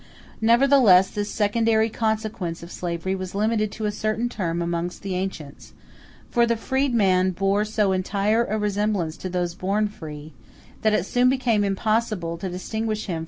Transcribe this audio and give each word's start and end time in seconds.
Nevertheless, 0.41 1.11
this 1.11 1.29
secondary 1.29 1.87
consequence 1.87 2.63
of 2.63 2.71
slavery 2.71 3.13
was 3.13 3.35
limited 3.35 3.71
to 3.73 3.85
a 3.85 3.91
certain 3.91 4.29
term 4.29 4.59
amongst 4.59 5.03
the 5.03 5.13
ancients, 5.13 5.73
for 6.31 6.47
the 6.47 6.57
freedman 6.57 7.29
bore 7.33 7.63
so 7.63 7.91
entire 7.91 8.43
a 8.45 8.57
resemblance 8.57 9.15
to 9.17 9.29
those 9.29 9.53
born 9.53 9.87
free, 9.87 10.33
that 10.81 10.95
it 10.95 11.05
soon 11.05 11.29
became 11.29 11.63
impossible 11.63 12.35
to 12.39 12.49
distinguish 12.49 13.05
him 13.05 13.05
from 13.05 13.13
amongst 13.13 13.19
them. 13.19 13.19